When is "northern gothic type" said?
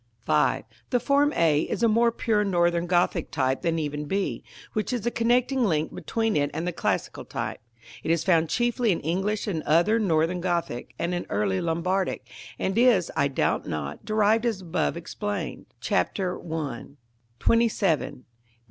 2.43-3.61